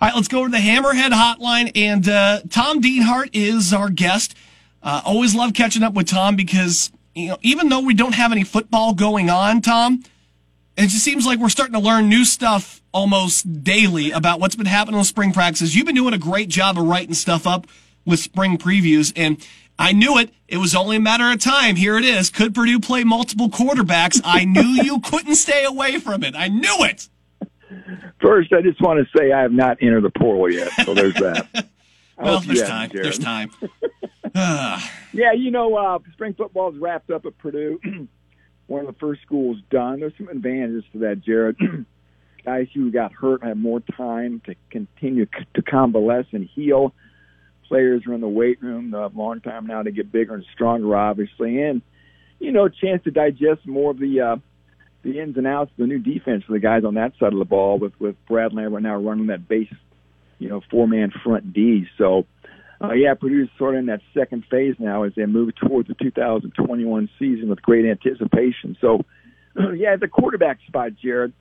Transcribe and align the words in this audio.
All 0.00 0.08
right, 0.08 0.16
let's 0.16 0.28
go 0.28 0.38
over 0.38 0.48
to 0.48 0.52
the 0.52 0.56
Hammerhead 0.56 1.10
Hotline, 1.10 1.72
and 1.74 2.08
uh, 2.08 2.40
Tom 2.48 2.80
Dienhart 2.80 3.30
is 3.34 3.74
our 3.74 3.90
guest. 3.90 4.34
Uh, 4.82 5.02
always 5.04 5.34
love 5.34 5.52
catching 5.52 5.82
up 5.82 5.92
with 5.92 6.08
Tom 6.08 6.36
because 6.36 6.90
you 7.14 7.28
know 7.28 7.36
even 7.42 7.68
though 7.68 7.80
we 7.80 7.92
don't 7.92 8.14
have 8.14 8.32
any 8.32 8.42
football 8.42 8.94
going 8.94 9.28
on, 9.28 9.60
Tom, 9.60 10.02
it 10.78 10.84
just 10.84 11.04
seems 11.04 11.26
like 11.26 11.38
we're 11.38 11.50
starting 11.50 11.74
to 11.74 11.80
learn 11.80 12.08
new 12.08 12.24
stuff 12.24 12.80
almost 12.94 13.62
daily 13.62 14.10
about 14.10 14.40
what's 14.40 14.56
been 14.56 14.64
happening 14.64 14.96
with 14.96 15.06
spring 15.06 15.34
practices. 15.34 15.76
You've 15.76 15.84
been 15.84 15.96
doing 15.96 16.14
a 16.14 16.18
great 16.18 16.48
job 16.48 16.78
of 16.78 16.86
writing 16.86 17.12
stuff 17.12 17.46
up 17.46 17.66
with 18.06 18.20
spring 18.20 18.56
previews, 18.56 19.12
and 19.16 19.46
I 19.78 19.92
knew 19.92 20.16
it. 20.16 20.32
It 20.48 20.56
was 20.56 20.74
only 20.74 20.96
a 20.96 21.00
matter 21.00 21.30
of 21.30 21.40
time. 21.40 21.76
Here 21.76 21.98
it 21.98 22.06
is. 22.06 22.30
Could 22.30 22.54
Purdue 22.54 22.80
play 22.80 23.04
multiple 23.04 23.50
quarterbacks? 23.50 24.18
I 24.24 24.46
knew 24.46 24.62
you 24.62 25.00
couldn't 25.00 25.34
stay 25.34 25.62
away 25.66 25.98
from 25.98 26.24
it. 26.24 26.34
I 26.34 26.48
knew 26.48 26.84
it. 26.84 27.10
First, 28.20 28.52
I 28.52 28.62
just 28.62 28.80
want 28.80 29.00
to 29.00 29.18
say 29.18 29.32
I 29.32 29.42
have 29.42 29.52
not 29.52 29.78
entered 29.80 30.02
the 30.02 30.10
portal 30.10 30.50
yet, 30.52 30.70
so 30.84 30.94
there's 30.94 31.14
that. 31.14 31.68
well, 32.18 32.40
there's 32.40 32.62
time. 32.62 32.90
There's 32.92 33.18
time. 33.18 33.50
yeah, 34.34 35.32
you 35.34 35.50
know, 35.50 35.74
uh, 35.76 35.98
spring 36.12 36.34
football 36.34 36.72
is 36.72 36.78
wrapped 36.78 37.10
up 37.10 37.24
at 37.26 37.36
Purdue. 37.38 37.80
One 38.66 38.86
of 38.86 38.86
the 38.86 38.98
first 39.00 39.22
schools 39.22 39.58
done. 39.70 40.00
There's 40.00 40.12
some 40.16 40.28
advantages 40.28 40.84
to 40.92 40.98
that, 41.00 41.22
Jared. 41.24 41.56
Guys 42.44 42.68
who 42.74 42.90
got 42.90 43.12
hurt 43.12 43.42
have 43.42 43.56
more 43.56 43.80
time 43.80 44.40
to 44.46 44.54
continue 44.70 45.26
to 45.54 45.62
convalesce 45.62 46.26
and 46.32 46.48
heal 46.54 46.94
players 47.70 48.04
are 48.06 48.14
in 48.14 48.20
the 48.20 48.28
weight 48.28 48.60
room 48.62 48.92
a 48.94 49.06
long 49.08 49.40
time 49.40 49.66
now 49.66 49.82
to 49.82 49.92
get 49.92 50.10
bigger 50.10 50.34
and 50.34 50.44
stronger, 50.52 50.96
obviously, 50.96 51.62
and 51.62 51.82
you 52.40 52.52
know, 52.52 52.68
chance 52.68 53.04
to 53.04 53.10
digest 53.10 53.66
more 53.66 53.92
of 53.92 53.98
the 53.98 54.20
uh, 54.20 54.36
the 55.02 55.18
ins 55.18 55.36
and 55.36 55.46
outs 55.46 55.70
of 55.72 55.76
the 55.78 55.86
new 55.86 55.98
defense 55.98 56.44
for 56.44 56.52
the 56.52 56.58
guys 56.58 56.84
on 56.84 56.94
that 56.94 57.12
side 57.18 57.32
of 57.32 57.38
the 57.38 57.44
ball 57.44 57.78
with 57.78 57.98
with 57.98 58.16
Brad 58.28 58.52
Lambert 58.52 58.82
now 58.82 58.96
running 58.96 59.28
that 59.28 59.48
base, 59.48 59.72
you 60.38 60.48
know, 60.48 60.60
four 60.70 60.86
man 60.86 61.12
front 61.24 61.52
D. 61.52 61.86
So, 61.96 62.26
uh, 62.82 62.92
yeah, 62.92 63.14
Purdue's 63.14 63.48
sort 63.58 63.74
of 63.74 63.80
in 63.80 63.86
that 63.86 64.00
second 64.14 64.44
phase 64.50 64.74
now 64.78 65.04
as 65.04 65.12
they 65.16 65.26
move 65.26 65.54
towards 65.54 65.88
the 65.88 65.94
2021 65.94 67.08
season 67.18 67.48
with 67.48 67.62
great 67.62 67.86
anticipation. 67.86 68.76
So, 68.80 69.04
yeah, 69.74 69.96
the 69.96 70.08
quarterback 70.08 70.58
spot, 70.66 70.92
Jared. 71.02 71.32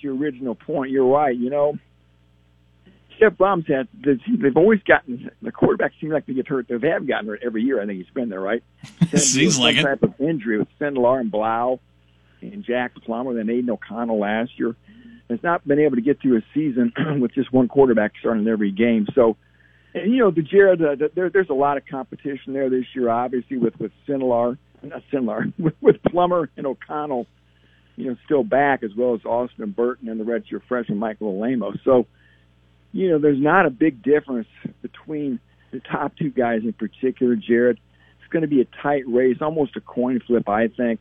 To 0.00 0.08
your 0.08 0.16
original 0.16 0.56
point, 0.56 0.90
you're 0.90 1.06
right. 1.06 1.36
You 1.36 1.50
know, 1.50 1.78
Jeff 3.20 3.34
Brohm's 3.34 3.68
had 3.68 3.86
they've 3.94 4.56
always 4.56 4.82
gotten 4.82 5.30
the 5.40 5.52
quarterback 5.52 5.92
seems 6.00 6.12
like 6.12 6.26
they 6.26 6.34
get 6.34 6.48
hurt. 6.48 6.66
They 6.68 6.88
have 6.88 7.06
gotten 7.06 7.28
hurt 7.28 7.42
every 7.44 7.62
year. 7.62 7.80
I 7.80 7.86
think 7.86 7.98
he's 7.98 8.12
been 8.12 8.28
there, 8.28 8.40
right? 8.40 8.64
Seems 9.14 9.60
like 9.60 9.76
some 9.76 9.86
it. 9.86 9.88
Type 9.88 10.02
of 10.02 10.20
injury 10.20 10.58
with 10.58 10.68
Sindelar 10.80 11.20
and 11.20 11.30
Blough 11.30 11.78
and 12.42 12.64
Jack 12.64 12.94
Plummer, 13.04 13.34
then 13.34 13.50
Aidan 13.50 13.70
O'Connell 13.70 14.18
last 14.18 14.52
year. 14.58 14.74
Has 15.30 15.42
not 15.42 15.66
been 15.66 15.78
able 15.78 15.96
to 15.96 16.02
get 16.02 16.20
through 16.20 16.38
a 16.38 16.42
season 16.52 16.92
with 17.20 17.32
just 17.32 17.52
one 17.52 17.68
quarterback 17.68 18.12
starting 18.20 18.46
every 18.48 18.70
game. 18.70 19.06
So, 19.14 19.36
and, 19.94 20.12
you 20.12 20.18
know, 20.18 20.30
the 20.30 20.42
Jared, 20.42 20.82
uh, 20.82 21.08
there, 21.14 21.30
there's 21.30 21.48
a 21.48 21.54
lot 21.54 21.78
of 21.78 21.84
competition 21.86 22.52
there 22.52 22.68
this 22.68 22.84
year, 22.94 23.08
obviously 23.08 23.56
with 23.56 23.78
with 23.78 23.92
Sindelar, 24.06 24.58
not 24.82 25.02
Sindelar, 25.12 25.52
with, 25.58 25.74
with 25.80 26.02
Plummer 26.02 26.50
and 26.56 26.66
O'Connell, 26.66 27.26
you 27.96 28.10
know, 28.10 28.16
still 28.26 28.44
back 28.44 28.82
as 28.82 28.90
well 28.94 29.14
as 29.14 29.24
Austin 29.24 29.70
Burton 29.70 30.08
and 30.08 30.20
the 30.20 30.24
redshirt 30.24 30.62
freshman 30.68 30.98
Michael 30.98 31.32
Alaimo. 31.32 31.78
So 31.84 32.06
you 32.92 33.08
know, 33.08 33.18
there's 33.18 33.40
not 33.40 33.66
a 33.66 33.70
big 33.70 34.02
difference 34.02 34.48
between 34.82 35.40
the 35.72 35.80
top 35.80 36.14
two 36.16 36.30
guys 36.30 36.60
in 36.62 36.74
particular, 36.74 37.34
Jared. 37.34 37.80
It's 38.20 38.30
going 38.30 38.42
to 38.42 38.48
be 38.48 38.60
a 38.60 38.66
tight 38.82 39.04
race, 39.08 39.38
almost 39.40 39.76
a 39.76 39.80
coin 39.80 40.20
flip, 40.26 40.48
I 40.48 40.68
think. 40.68 41.00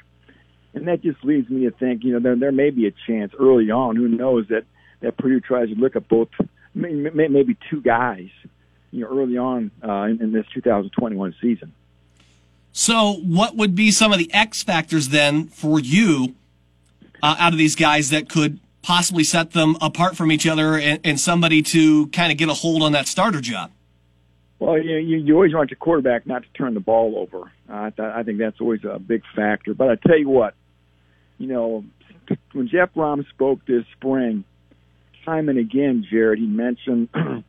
And 0.73 0.87
that 0.87 1.01
just 1.01 1.23
leads 1.23 1.49
me 1.49 1.65
to 1.65 1.71
think, 1.71 2.03
you 2.03 2.13
know, 2.13 2.19
there, 2.19 2.35
there 2.35 2.51
may 2.51 2.69
be 2.69 2.87
a 2.87 2.93
chance 3.07 3.33
early 3.37 3.71
on, 3.71 3.95
who 3.95 4.07
knows, 4.07 4.47
that, 4.49 4.63
that 5.01 5.17
Purdue 5.17 5.41
tries 5.41 5.69
to 5.69 5.75
look 5.75 5.95
at 5.95 6.07
both, 6.07 6.29
maybe 6.73 7.57
two 7.69 7.81
guys, 7.81 8.29
you 8.91 9.01
know, 9.01 9.07
early 9.07 9.37
on 9.37 9.71
uh, 9.83 10.03
in, 10.03 10.21
in 10.21 10.31
this 10.31 10.45
2021 10.53 11.35
season. 11.41 11.73
So, 12.71 13.13
what 13.15 13.57
would 13.57 13.75
be 13.75 13.91
some 13.91 14.13
of 14.13 14.19
the 14.19 14.33
X 14.33 14.63
factors 14.63 15.09
then 15.09 15.47
for 15.47 15.79
you 15.79 16.35
uh, 17.21 17.35
out 17.37 17.51
of 17.51 17.57
these 17.57 17.75
guys 17.75 18.09
that 18.11 18.29
could 18.29 18.59
possibly 18.81 19.23
set 19.23 19.51
them 19.51 19.77
apart 19.81 20.15
from 20.15 20.31
each 20.31 20.47
other 20.47 20.77
and, 20.77 20.99
and 21.03 21.19
somebody 21.19 21.61
to 21.61 22.07
kind 22.07 22.31
of 22.31 22.37
get 22.37 22.49
a 22.49 22.53
hold 22.53 22.81
on 22.81 22.93
that 22.93 23.07
starter 23.07 23.41
job? 23.41 23.71
Well, 24.59 24.77
you, 24.77 24.97
you 24.97 25.17
you 25.17 25.33
always 25.33 25.53
want 25.53 25.71
your 25.71 25.77
quarterback 25.77 26.27
not 26.27 26.43
to 26.43 26.49
turn 26.53 26.75
the 26.75 26.79
ball 26.79 27.17
over. 27.17 27.51
Uh, 27.67 27.85
I, 27.85 27.89
th- 27.89 28.13
I 28.15 28.23
think 28.23 28.37
that's 28.37 28.61
always 28.61 28.83
a 28.83 28.99
big 28.99 29.23
factor. 29.35 29.73
But 29.73 29.89
I 29.89 29.95
tell 29.95 30.19
you 30.19 30.29
what, 30.29 30.53
you 31.41 31.47
know, 31.47 31.83
when 32.53 32.67
Jeff 32.67 32.93
Brohm 32.93 33.27
spoke 33.29 33.65
this 33.65 33.83
spring, 33.93 34.43
time 35.25 35.49
and 35.49 35.57
again, 35.57 36.05
Jared, 36.07 36.37
he 36.37 36.45
mentioned 36.45 37.09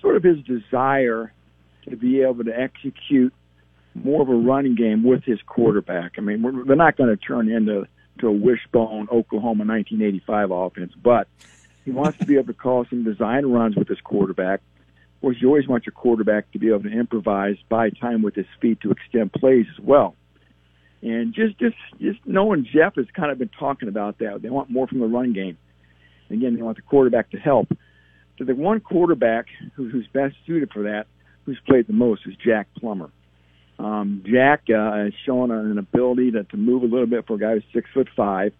sort 0.00 0.16
of 0.16 0.22
his 0.22 0.38
desire 0.44 1.32
to 1.88 1.96
be 1.96 2.22
able 2.22 2.44
to 2.44 2.56
execute 2.56 3.34
more 3.94 4.22
of 4.22 4.28
a 4.28 4.34
running 4.34 4.76
game 4.76 5.02
with 5.02 5.24
his 5.24 5.40
quarterback. 5.42 6.12
I 6.16 6.20
mean, 6.20 6.42
we're, 6.42 6.64
they're 6.64 6.76
not 6.76 6.96
going 6.96 7.10
to 7.10 7.16
turn 7.16 7.50
into 7.50 7.88
to 8.20 8.28
a 8.28 8.32
wishbone 8.32 9.08
Oklahoma 9.10 9.64
1985 9.64 10.50
offense, 10.52 10.92
but 11.02 11.26
he 11.84 11.90
wants 11.90 12.18
to 12.18 12.26
be 12.26 12.34
able 12.36 12.46
to 12.46 12.54
call 12.54 12.86
some 12.88 13.02
design 13.02 13.46
runs 13.46 13.74
with 13.74 13.88
his 13.88 14.00
quarterback. 14.00 14.60
Of 15.16 15.20
course, 15.20 15.36
you 15.40 15.48
always 15.48 15.66
want 15.66 15.86
your 15.86 15.92
quarterback 15.92 16.52
to 16.52 16.60
be 16.60 16.68
able 16.68 16.84
to 16.84 16.92
improvise, 16.92 17.56
buy 17.68 17.90
time 17.90 18.22
with 18.22 18.36
his 18.36 18.46
feet 18.60 18.80
to 18.82 18.92
extend 18.92 19.32
plays 19.32 19.66
as 19.76 19.84
well. 19.84 20.14
And 21.04 21.34
just 21.34 21.58
just 21.58 21.76
just 22.00 22.18
knowing 22.24 22.64
Jeff 22.64 22.96
has 22.96 23.04
kind 23.14 23.30
of 23.30 23.36
been 23.36 23.50
talking 23.58 23.88
about 23.88 24.18
that. 24.20 24.40
They 24.40 24.48
want 24.48 24.70
more 24.70 24.86
from 24.86 25.00
the 25.00 25.06
run 25.06 25.34
game. 25.34 25.58
Again, 26.30 26.56
they 26.56 26.62
want 26.62 26.76
the 26.76 26.82
quarterback 26.82 27.30
to 27.32 27.36
help. 27.36 27.68
So 28.38 28.44
the 28.44 28.54
one 28.54 28.80
quarterback 28.80 29.46
who, 29.74 29.90
who's 29.90 30.06
best 30.14 30.34
suited 30.46 30.70
for 30.72 30.84
that, 30.84 31.06
who's 31.44 31.58
played 31.68 31.86
the 31.86 31.92
most, 31.92 32.22
is 32.26 32.34
Jack 32.42 32.68
Plummer. 32.78 33.10
Um, 33.78 34.24
Jack 34.24 34.62
uh, 34.70 34.96
has 34.96 35.12
shown 35.26 35.50
an 35.50 35.76
ability 35.76 36.30
to, 36.32 36.44
to 36.44 36.56
move 36.56 36.82
a 36.82 36.86
little 36.86 37.06
bit 37.06 37.26
for 37.26 37.34
a 37.34 37.38
guy 37.38 37.52
who's 37.52 37.64
six 37.74 37.90
foot 37.92 38.08
five, 38.16 38.54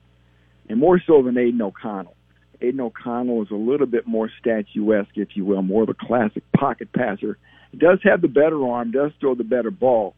and 0.69 0.79
more 0.79 1.01
so 1.07 1.23
than 1.23 1.39
Aidan 1.39 1.63
O'Connell. 1.63 2.15
Aidan 2.61 2.81
O'Connell 2.81 3.43
is 3.43 3.51
a 3.53 3.57
little 3.57 3.87
bit 3.87 4.07
more 4.07 4.31
statuesque, 4.39 5.17
if 5.17 5.29
you 5.35 5.47
will, 5.47 5.63
more 5.63 5.85
of 5.85 5.89
a 5.89 5.95
classic 5.95 6.43
pocket 6.55 6.93
passer. 6.93 7.39
He 7.73 7.79
does 7.79 8.01
have 8.03 8.21
the 8.21 8.29
better 8.29 8.63
arm, 8.69 8.91
does 8.91 9.13
throw 9.19 9.35
the 9.35 9.45
better 9.45 9.71
ball, 9.71 10.15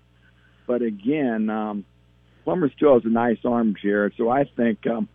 but 0.67 0.83
again, 0.83 1.49
um, 1.51 1.85
Plummer 2.47 2.71
still 2.77 2.95
has 2.95 3.05
a 3.05 3.09
nice 3.09 3.39
arm, 3.45 3.75
Jared. 3.83 4.13
So 4.17 4.31
I 4.31 4.45
think, 4.45 4.87
um, 4.87 5.09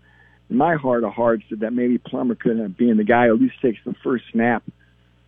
in 0.49 0.57
my 0.57 0.75
heart 0.75 1.05
of 1.05 1.13
hearts, 1.13 1.45
that 1.49 1.71
maybe 1.71 1.97
Plummer 1.97 2.35
could 2.35 2.59
have 2.59 2.75
been 2.75 2.97
the 2.97 3.05
guy 3.05 3.27
who 3.27 3.35
at 3.35 3.41
least 3.41 3.61
takes 3.61 3.79
the 3.85 3.95
first 4.03 4.25
snap 4.33 4.63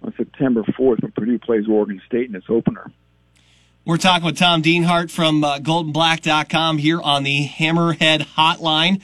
on 0.02 0.14
September 0.18 0.64
4th 0.64 1.02
when 1.02 1.14
Purdue 1.14 1.40
plays 1.40 1.66
Oregon 1.66 2.02
State 2.06 2.28
in 2.28 2.36
its 2.36 2.48
opener. 2.50 2.92
We're 3.86 3.96
talking 3.96 4.26
with 4.26 4.38
Tom 4.38 4.62
Dienhart 4.62 5.12
from 5.12 5.46
uh, 5.46 5.60
goldandblack.com 5.60 6.78
here 6.78 7.00
on 7.00 7.24
the 7.24 7.48
Hammerhead 7.48 8.28
Hotline. 8.36 9.02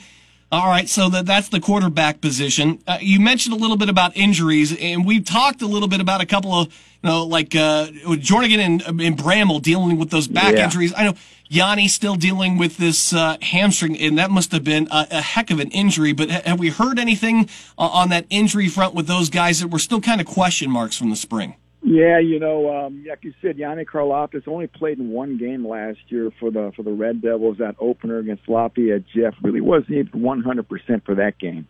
All 0.52 0.66
right, 0.66 0.88
so 0.88 1.08
that, 1.10 1.26
that's 1.26 1.48
the 1.48 1.60
quarterback 1.60 2.20
position. 2.20 2.80
Uh, 2.84 2.98
you 3.00 3.20
mentioned 3.20 3.54
a 3.54 3.58
little 3.58 3.76
bit 3.76 3.88
about 3.88 4.16
injuries, 4.16 4.76
and 4.76 5.06
we've 5.06 5.24
talked 5.24 5.62
a 5.62 5.66
little 5.66 5.86
bit 5.86 6.00
about 6.00 6.20
a 6.20 6.26
couple 6.26 6.52
of, 6.52 6.66
you 6.66 7.08
know, 7.08 7.24
like 7.24 7.54
uh, 7.54 7.86
and, 8.04 8.82
and 8.82 9.16
Bramble 9.16 9.60
dealing 9.60 9.96
with 9.96 10.10
those 10.10 10.26
back 10.26 10.54
yeah. 10.54 10.64
injuries. 10.64 10.92
I 10.96 11.04
know 11.04 11.14
Yanni 11.48 11.86
still 11.86 12.16
dealing 12.16 12.58
with 12.58 12.78
this 12.78 13.12
uh, 13.12 13.36
hamstring, 13.42 13.96
and 14.00 14.18
that 14.18 14.32
must 14.32 14.50
have 14.50 14.64
been 14.64 14.88
a, 14.90 15.06
a 15.12 15.20
heck 15.20 15.52
of 15.52 15.60
an 15.60 15.70
injury. 15.70 16.12
But 16.12 16.32
ha- 16.32 16.42
have 16.44 16.58
we 16.58 16.70
heard 16.70 16.98
anything 16.98 17.48
uh, 17.78 17.86
on 17.86 18.08
that 18.08 18.26
injury 18.28 18.66
front 18.66 18.92
with 18.92 19.06
those 19.06 19.30
guys 19.30 19.60
that 19.60 19.68
were 19.68 19.78
still 19.78 20.00
kind 20.00 20.20
of 20.20 20.26
question 20.26 20.68
marks 20.68 20.96
from 20.96 21.10
the 21.10 21.16
spring? 21.16 21.54
Yeah, 21.82 22.18
you 22.18 22.38
know, 22.38 22.70
um, 22.70 23.04
like 23.08 23.24
you 23.24 23.32
said, 23.40 23.56
Yanni 23.56 23.86
Karlaftis 23.86 24.46
only 24.46 24.66
played 24.66 24.98
in 24.98 25.10
one 25.10 25.38
game 25.38 25.66
last 25.66 25.98
year 26.08 26.30
for 26.38 26.50
the 26.50 26.72
for 26.76 26.82
the 26.82 26.92
Red 26.92 27.22
Devils. 27.22 27.56
That 27.58 27.76
opener 27.78 28.18
against 28.18 28.48
Lafayette 28.48 29.04
Jeff 29.14 29.34
really 29.42 29.62
wasn't 29.62 29.92
even 29.92 30.20
100 30.20 30.68
percent 30.68 31.04
for 31.06 31.14
that 31.14 31.38
game. 31.38 31.66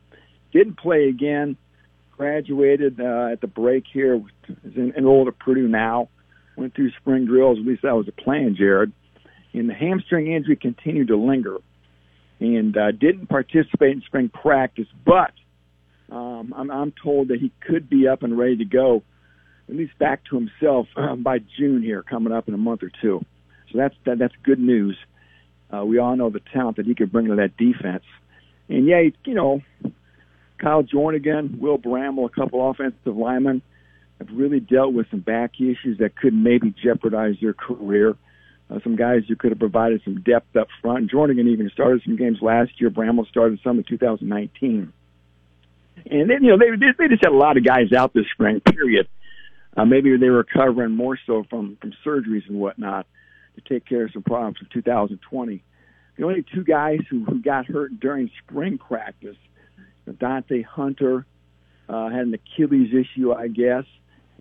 Didn't 0.53 0.78
play 0.78 1.09
again. 1.09 1.56
Graduated 2.16 3.00
uh, 3.00 3.28
at 3.32 3.41
the 3.41 3.47
break 3.47 3.84
here. 3.93 4.20
Is 4.49 4.76
in, 4.76 4.93
enrolled 4.96 5.29
at 5.29 5.38
Purdue 5.38 5.69
now. 5.69 6.08
Went 6.56 6.75
through 6.75 6.90
spring 7.00 7.26
drills. 7.26 7.58
At 7.58 7.64
least 7.64 7.82
that 7.82 7.94
was 7.94 8.06
the 8.06 8.12
plan, 8.12 8.56
Jared. 8.58 8.93
And 9.52 9.69
the 9.69 9.75
hamstring 9.75 10.32
injury 10.32 10.56
continued 10.56 11.08
to 11.08 11.17
linger, 11.17 11.58
and 12.40 12.76
uh, 12.76 12.90
didn't 12.90 13.29
participate 13.29 13.93
in 13.93 14.02
spring 14.06 14.29
practice. 14.29 14.87
But 15.05 15.32
um, 16.11 16.52
I'm, 16.56 16.70
I'm 16.70 16.93
told 17.02 17.29
that 17.29 17.38
he 17.40 17.52
could 17.61 17.88
be 17.88 18.08
up 18.08 18.25
and 18.25 18.37
ready 18.37 18.56
to 18.56 18.64
go 18.64 19.05
at 19.70 19.76
least 19.76 19.96
back 19.99 20.25
to 20.25 20.37
himself 20.37 20.88
um, 20.96 21.22
by 21.22 21.38
June 21.38 21.82
here, 21.82 22.02
coming 22.02 22.32
up 22.32 22.49
in 22.49 22.55
a 22.55 22.58
month 22.58 22.82
or 22.82 22.90
two. 23.00 23.25
So 23.70 23.78
that's 23.78 23.94
that, 24.05 24.19
that's 24.19 24.34
good 24.43 24.58
news. 24.58 24.99
Uh, 25.72 25.84
we 25.84 25.99
all 25.99 26.17
know 26.17 26.31
the 26.31 26.40
talent 26.52 26.78
that 26.78 26.87
he 26.87 26.94
could 26.94 27.12
bring 27.12 27.26
to 27.26 27.37
that 27.37 27.56
defense. 27.56 28.02
And 28.69 28.87
yeah, 28.87 29.02
you 29.25 29.34
know, 29.34 29.62
Kyle 30.58 30.82
Jornigan, 30.82 31.58
Will 31.58 31.78
Bramble, 31.78 32.26
a 32.26 32.28
couple 32.28 32.69
offensive 32.69 33.17
linemen 33.17 33.62
have 34.19 34.28
really 34.32 34.61
dealt 34.61 34.93
with 34.93 35.06
some 35.11 35.20
back 35.20 35.52
issues 35.61 35.99
that 35.99 36.17
could 36.17 36.34
maybe 36.34 36.75
jeopardize 36.82 37.37
their 37.40 37.55
career. 37.55 38.17
Uh, 38.69 38.78
some 38.84 38.96
guys 38.96 39.22
who 39.28 39.37
could 39.37 39.50
have 39.50 39.58
provided 39.58 40.00
some 40.05 40.20
depth 40.20 40.55
up 40.56 40.69
front. 40.82 41.11
Jornigan 41.11 41.49
even 41.49 41.70
started 41.70 42.02
some 42.05 42.17
games 42.17 42.38
last 42.40 42.72
year. 42.81 42.90
Bramble 42.90 43.25
started 43.26 43.58
some 43.64 43.78
in 43.78 43.84
2019. 43.84 44.93
And 46.06 46.31
then, 46.31 46.44
you 46.44 46.50
know, 46.50 46.58
they 46.58 46.70
they 46.76 47.08
just 47.08 47.25
had 47.25 47.32
a 47.32 47.37
lot 47.37 47.56
of 47.56 47.64
guys 47.64 47.93
out 47.93 48.12
this 48.12 48.26
spring. 48.32 48.61
Period. 48.61 49.08
Uh, 49.76 49.84
maybe 49.84 50.17
they 50.17 50.28
were 50.28 50.38
recovering 50.38 50.96
more 50.96 51.19
so 51.26 51.44
from 51.49 51.76
from 51.81 51.93
surgeries 52.05 52.49
and 52.49 52.58
whatnot 52.58 53.06
to 53.55 53.61
take 53.72 53.87
care 53.87 54.05
of 54.05 54.12
some 54.12 54.22
problems 54.22 54.58
in 54.61 54.67
2020. 54.72 55.62
The 56.17 56.25
only 56.25 56.44
two 56.55 56.64
guys 56.64 57.00
who 57.08 57.25
who 57.25 57.40
got 57.40 57.67
hurt 57.67 57.99
during 58.00 58.31
spring 58.43 58.78
practice, 58.78 59.37
Dante 60.19 60.62
Hunter 60.62 61.25
uh, 61.88 62.08
had 62.08 62.26
an 62.26 62.34
Achilles 62.34 62.93
issue, 62.93 63.32
I 63.32 63.49
guess, 63.49 63.84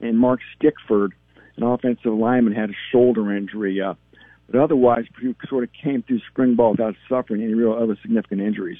and 0.02 0.18
Mark 0.18 0.40
Stickford, 0.56 1.14
an 1.58 1.64
offensive 1.64 2.14
lineman, 2.14 2.54
had 2.54 2.70
a 2.70 2.78
shoulder 2.92 3.36
injury. 3.36 3.82
Uh, 3.82 3.96
but 4.48 4.60
otherwise, 4.62 5.06
Purdue 5.14 5.36
sort 5.48 5.64
of 5.64 5.70
came 5.84 6.04
through 6.04 6.22
spring 6.32 6.56
ball 6.56 6.72
without 6.72 6.96
suffering 7.08 7.44
any 7.44 7.54
real 7.54 7.74
other 7.74 7.98
significant 8.02 8.42
injuries. 8.42 8.80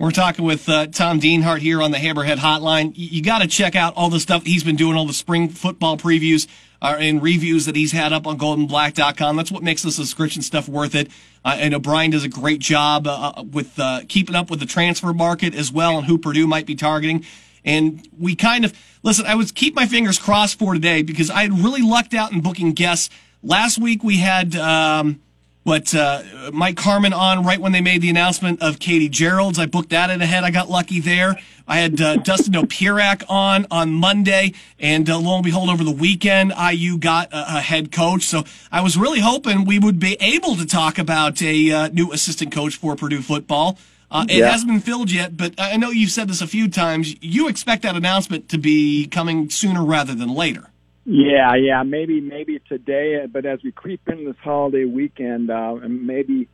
We're 0.00 0.12
talking 0.12 0.46
with 0.46 0.66
uh, 0.66 0.86
Tom 0.86 1.20
Dienhart 1.20 1.58
here 1.58 1.82
on 1.82 1.90
the 1.90 1.98
Hammerhead 1.98 2.38
Hotline. 2.38 2.92
You, 2.94 3.08
you 3.08 3.22
got 3.22 3.40
to 3.40 3.46
check 3.46 3.76
out 3.76 3.92
all 3.96 4.08
the 4.08 4.18
stuff 4.18 4.46
he's 4.46 4.64
been 4.64 4.76
doing, 4.76 4.96
all 4.96 5.04
the 5.04 5.12
spring 5.12 5.50
football 5.50 5.98
previews 5.98 6.48
uh, 6.80 6.96
and 6.98 7.22
reviews 7.22 7.66
that 7.66 7.76
he's 7.76 7.92
had 7.92 8.10
up 8.10 8.26
on 8.26 8.38
goldandblack.com. 8.38 9.36
That's 9.36 9.52
what 9.52 9.62
makes 9.62 9.82
the 9.82 9.92
subscription 9.92 10.40
stuff 10.40 10.70
worth 10.70 10.94
it. 10.94 11.10
Uh, 11.44 11.58
and 11.58 11.74
O'Brien 11.74 12.12
does 12.12 12.24
a 12.24 12.30
great 12.30 12.60
job 12.60 13.06
uh, 13.06 13.34
uh, 13.36 13.42
with 13.42 13.78
uh, 13.78 14.00
keeping 14.08 14.34
up 14.34 14.48
with 14.48 14.60
the 14.60 14.64
transfer 14.64 15.12
market 15.12 15.54
as 15.54 15.70
well 15.70 15.98
and 15.98 16.06
who 16.06 16.16
Purdue 16.16 16.46
might 16.46 16.64
be 16.64 16.74
targeting. 16.74 17.26
And 17.62 18.08
we 18.18 18.34
kind 18.34 18.64
of, 18.64 18.72
listen, 19.02 19.26
I 19.26 19.34
would 19.34 19.54
keep 19.54 19.74
my 19.74 19.84
fingers 19.84 20.18
crossed 20.18 20.58
for 20.58 20.72
today 20.72 21.02
because 21.02 21.28
I 21.28 21.42
had 21.42 21.52
really 21.52 21.82
lucked 21.82 22.14
out 22.14 22.32
in 22.32 22.40
booking 22.40 22.72
guests. 22.72 23.10
Last 23.42 23.78
week 23.78 24.02
we 24.02 24.16
had, 24.16 24.56
um, 24.56 25.20
what 25.62 25.94
uh, 25.94 26.22
Mike 26.52 26.76
Carmin 26.76 27.14
on 27.16 27.44
right 27.44 27.60
when 27.60 27.72
they 27.72 27.80
made 27.80 28.00
the 28.00 28.10
announcement 28.10 28.62
of 28.62 28.78
Katie 28.78 29.10
Gearlds. 29.10 29.58
I 29.58 29.66
booked 29.66 29.90
that 29.90 30.10
in 30.10 30.22
ahead. 30.22 30.44
I 30.44 30.50
got 30.50 30.70
lucky 30.70 31.00
there. 31.00 31.36
I 31.68 31.78
had 31.78 32.00
uh, 32.00 32.16
Dustin 32.16 32.54
Dopirak 32.54 33.22
on 33.28 33.66
on 33.70 33.92
Monday, 33.92 34.54
and 34.78 35.08
uh, 35.08 35.18
lo 35.18 35.36
and 35.36 35.44
behold, 35.44 35.68
over 35.68 35.84
the 35.84 35.92
weekend, 35.92 36.52
IU 36.58 36.98
got 36.98 37.32
a, 37.32 37.58
a, 37.58 37.60
head 37.60 37.92
coach. 37.92 38.24
So 38.24 38.44
I 38.72 38.80
was 38.80 38.96
really 38.96 39.20
hoping 39.20 39.64
we 39.64 39.78
would 39.78 40.00
be 40.00 40.16
able 40.20 40.56
to 40.56 40.66
talk 40.66 40.98
about 40.98 41.40
a 41.42 41.70
uh, 41.70 41.88
new 41.88 42.12
assistant 42.12 42.50
coach 42.50 42.76
for 42.76 42.96
Purdue 42.96 43.22
football. 43.22 43.78
Uh, 44.10 44.26
it 44.28 44.44
hasn't 44.44 44.68
been 44.68 44.80
filled 44.80 45.12
yet, 45.12 45.36
but 45.36 45.54
I 45.56 45.76
know 45.76 45.90
you've 45.90 46.10
said 46.10 46.26
this 46.26 46.40
a 46.40 46.48
few 46.48 46.68
times. 46.68 47.14
You 47.22 47.46
expect 47.46 47.82
that 47.82 47.94
announcement 47.94 48.48
to 48.48 48.58
be 48.58 49.06
coming 49.06 49.48
sooner 49.50 49.84
rather 49.84 50.16
than 50.16 50.34
later. 50.34 50.70
Yeah, 51.04 51.54
yeah, 51.56 51.82
maybe 51.82 52.20
maybe 52.20 52.60
today, 52.68 53.26
but 53.30 53.46
as 53.46 53.60
we 53.64 53.72
creep 53.72 54.02
into 54.06 54.24
this 54.26 54.36
holiday 54.42 54.84
weekend, 54.84 55.50
uh, 55.50 55.76
and 55.82 56.06
maybe 56.06 56.48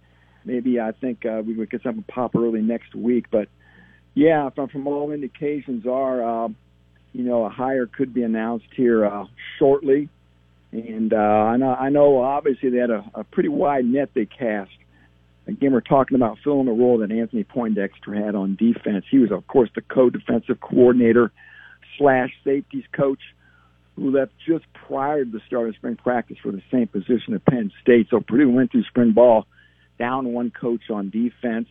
maybe 0.45 0.81
I 0.81 0.93
think 0.93 1.27
uh, 1.27 1.43
we 1.45 1.55
would 1.55 1.71
get 1.71 1.83
something 1.83 2.05
pop 2.05 2.37
early 2.37 2.63
next 2.63 2.95
week. 2.95 3.27
But 3.31 3.49
yeah, 4.15 4.49
from 4.51 4.69
from 4.69 4.87
all 4.87 5.11
indications 5.11 5.85
are, 5.87 6.45
uh, 6.45 6.49
you 7.13 7.25
know, 7.25 7.45
a 7.45 7.51
hire 7.51 7.87
could 7.87 8.15
be 8.15 8.23
announced 8.23 8.67
here 8.77 9.05
uh, 9.05 9.25
shortly. 9.59 10.09
And 10.71 11.13
uh, 11.13 11.17
I 11.17 11.57
know 11.57 11.75
I 11.75 11.89
know 11.91 12.21
obviously 12.21 12.71
they 12.71 12.79
had 12.79 12.91
a, 12.91 13.05
a 13.15 13.25
pretty 13.25 13.49
wide 13.49 13.85
net 13.85 14.11
they 14.15 14.27
cast. 14.27 14.71
Again, 15.49 15.73
we're 15.73 15.81
talking 15.81 16.17
about 16.17 16.39
filling 16.43 16.67
the 16.67 16.73
role 16.73 16.99
that 16.99 17.13
Anthony 17.13 17.45
Poindexter 17.45 18.15
had 18.15 18.35
on 18.35 18.57
defense. 18.57 19.05
He 19.11 19.19
was, 19.19 19.31
of 19.31 19.47
course, 19.47 19.71
the 19.77 19.81
co-defensive 19.81 20.61
coordinator 20.61 21.31
slash 21.99 22.31
safeties 22.43 22.83
coach 22.91 23.21
who 23.97 24.11
left 24.11 24.33
just 24.47 24.65
prior 24.87 25.25
to 25.25 25.31
the 25.31 25.41
start 25.47 25.69
of 25.69 25.75
spring 25.75 25.97
practice 25.97 26.37
for 26.43 26.53
the 26.53 26.63
same 26.71 26.87
position 26.87 27.35
at 27.35 27.45
Penn 27.45 27.73
State. 27.83 28.09
So 28.11 28.21
Purdue 28.21 28.51
went 28.51 28.71
through 28.71 28.85
spring 28.85 29.13
ball 29.13 29.47
down 29.99 30.33
one 30.33 30.51
coach 30.51 30.91
on 30.91 31.11
defense. 31.11 31.69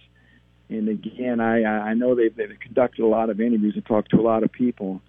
And 0.67 0.89
again, 0.89 1.39
I 1.39 1.63
I 1.63 1.93
know 1.93 2.15
they've, 2.15 2.35
they've 2.35 2.59
conducted 2.59 3.03
a 3.03 3.07
lot 3.07 3.29
of 3.29 3.39
interviews 3.39 3.73
and 3.75 3.85
talked 3.85 4.11
to 4.11 4.17
a 4.17 4.21
lot 4.23 4.43
of 4.43 4.51
people, 4.51 5.01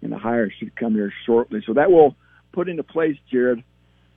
and 0.00 0.10
the 0.10 0.18
hire 0.18 0.50
should 0.58 0.74
come 0.74 0.94
here 0.94 1.12
shortly. 1.26 1.62
So 1.66 1.74
that 1.74 1.90
will 1.90 2.16
put 2.52 2.70
into 2.70 2.82
place, 2.82 3.16
Jared, 3.30 3.62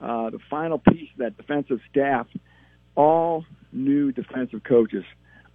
uh, 0.00 0.30
the 0.30 0.38
final 0.48 0.78
piece 0.78 1.10
of 1.12 1.18
that 1.18 1.36
defensive 1.36 1.80
staff, 1.90 2.26
all 2.94 3.44
new 3.72 4.12
defensive 4.12 4.64
coaches. 4.64 5.04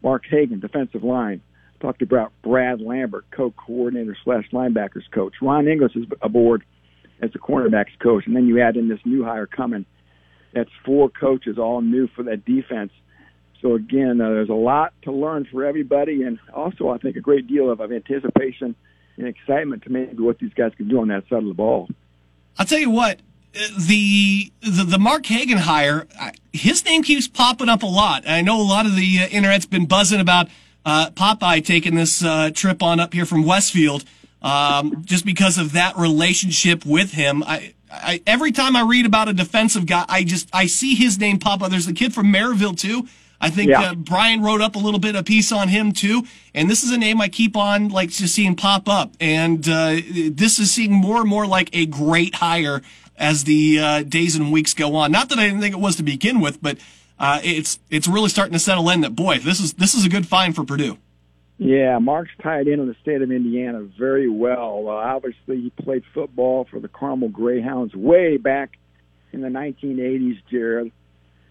Mark 0.04 0.24
Hagen, 0.30 0.60
defensive 0.60 1.04
line. 1.04 1.42
Talked 1.80 2.04
about 2.04 2.32
Brad 2.44 2.80
Lambert, 2.80 3.26
co-coordinator 3.32 4.16
slash 4.24 4.46
linebackers 4.54 5.10
coach. 5.12 5.34
Ron 5.42 5.68
English 5.68 5.96
is 5.96 6.06
aboard 6.22 6.64
as 7.22 7.32
the 7.32 7.40
cornerbacks 7.40 7.98
coach, 8.00 8.26
and 8.26 8.36
then 8.36 8.48
you 8.48 8.62
add 8.62 8.78
in 8.78 8.88
this 8.88 9.00
new 9.06 9.24
hire 9.24 9.46
coming. 9.48 9.86
That's 10.54 10.70
four 10.86 11.10
coaches, 11.10 11.58
all 11.58 11.82
new 11.82 12.08
for 12.08 12.24
that 12.24 12.46
defense. 12.46 12.92
So 13.62 13.76
again, 13.76 14.20
uh, 14.20 14.30
there's 14.30 14.50
a 14.50 14.54
lot 14.54 14.94
to 15.04 15.12
learn 15.12 15.48
for 15.52 15.64
everybody, 15.64 16.24
and 16.24 16.40
also 16.54 16.90
I 16.90 16.98
think 16.98 17.16
a 17.16 17.22
great 17.22 17.48
deal 17.48 17.70
of, 17.70 17.80
of 17.80 17.92
anticipation 17.92 18.76
and 19.18 19.28
excitement 19.28 19.84
to 19.84 19.92
maybe 19.92 20.22
what 20.24 20.40
these 20.40 20.54
guys 20.54 20.72
can 20.76 20.88
do 20.88 21.00
on 21.00 21.10
that 21.10 21.28
side 21.30 21.44
of 21.44 21.48
the 21.48 21.54
ball. 21.54 21.88
I'll 22.58 22.66
tell 22.66 22.80
you 22.80 22.90
what, 22.90 23.20
the 23.54 24.52
the, 24.62 24.84
the 24.84 25.00
Mark 25.00 25.26
Hagen 25.28 25.60
hire, 25.60 26.08
his 26.52 26.84
name 26.86 27.04
keeps 27.04 27.28
popping 27.28 27.70
up 27.70 27.84
a 27.84 27.88
lot. 27.88 28.24
I 28.28 28.42
know 28.42 28.60
a 28.60 28.64
lot 28.64 28.86
of 28.86 28.96
the 28.96 29.20
uh, 29.20 29.28
internet's 29.28 29.66
been 29.66 29.86
buzzing 29.86 30.20
about 30.20 30.48
uh, 30.84 31.12
Popeye 31.12 31.64
taking 31.64 31.96
this 31.96 32.24
uh, 32.24 32.50
trip 32.54 32.82
on 32.82 33.00
up 33.00 33.14
here 33.14 33.26
from 33.26 33.44
Westfield 33.44 34.06
um, 34.42 35.04
just 35.06 35.26
because 35.26 35.58
of 35.58 35.74
that 35.74 35.98
relationship 35.98 36.86
with 36.86 37.12
him. 37.14 37.44
I, 37.44 37.74
I, 37.92 38.22
every 38.26 38.52
time 38.52 38.76
I 38.76 38.82
read 38.82 39.06
about 39.06 39.28
a 39.28 39.34
defensive 39.34 39.86
guy, 39.86 40.06
I 40.08 40.24
just 40.24 40.50
I 40.54 40.68
see 40.68 40.96
his 40.96 41.20
name 41.20 41.40
pop 41.40 41.62
up. 41.62 41.72
There's 41.72 41.86
the 41.86 41.94
kid 41.94 42.14
from 42.14 42.28
Maryville 42.28 42.78
too. 42.78 43.08
I 43.44 43.50
think 43.50 43.72
yeah. 43.72 43.92
uh, 43.92 43.96
Brian 43.96 44.44
wrote 44.44 44.62
up 44.62 44.76
a 44.76 44.80
little 44.80 45.00
bit 45.00 45.16
of 45.16 45.26
piece 45.26 45.52
on 45.52 45.68
him 45.68 45.92
too, 45.92 46.24
and 46.54 46.70
this 46.70 46.84
is 46.84 46.92
a 46.92 46.98
name 46.98 47.20
I 47.20 47.28
keep 47.28 47.58
on 47.58 47.90
like 47.90 48.10
just 48.10 48.36
seeing 48.36 48.56
pop 48.56 48.88
up, 48.88 49.14
and 49.20 49.68
uh, 49.68 49.98
this 50.32 50.60
is 50.60 50.72
seeing 50.72 50.94
more 50.94 51.22
and 51.22 51.30
more 51.30 51.48
like 51.48 51.70
a 51.74 51.88
great 51.88 52.36
hire 52.36 52.82
as 53.18 53.44
the 53.44 53.80
uh, 53.80 54.04
days 54.04 54.36
and 54.36 54.52
weeks 54.52 54.74
go 54.74 54.96
on. 54.96 55.12
Not 55.12 55.30
that 55.30 55.40
I 55.40 55.48
didn't 55.48 55.62
think 55.62 55.74
it 55.74 55.80
was 55.80 55.96
to 55.98 56.04
begin 56.04 56.40
with, 56.40 56.62
but 56.62 56.78
uh, 57.22 57.40
it's 57.44 57.80
it's 57.90 58.08
really 58.08 58.30
starting 58.30 58.54
to 58.54 58.60
settle 58.60 58.90
in 58.90 59.02
that 59.02 59.16
boy, 59.16 59.40
this 59.40 59.60
is 59.60 59.74
this 59.74 59.94
is 59.94 60.06
a 60.06 60.10
good 60.10 60.28
find 60.28 60.56
for 60.56 60.64
Purdue. 60.64 60.98
Yeah, 61.64 62.00
Mark's 62.00 62.32
tied 62.42 62.68
in 62.68 62.80
in 62.80 62.88
the 62.88 62.96
state 63.04 63.22
of 63.22 63.32
Indiana 63.32 63.82
very 63.84 64.28
well. 64.28 64.86
Uh, 64.88 64.94
obviously, 64.94 65.62
he 65.62 65.70
played 65.70 66.02
football 66.12 66.66
for 66.66 66.80
the 66.80 66.88
Carmel 66.88 67.30
Greyhounds 67.30 67.94
way 67.94 68.38
back 68.38 68.80
in 69.32 69.42
the 69.42 69.48
1980s, 69.48 70.40
Jared. 70.50 70.92